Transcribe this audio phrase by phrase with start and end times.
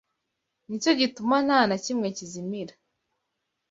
[0.67, 2.73] ni cyo gituma nta na kimwe kizimira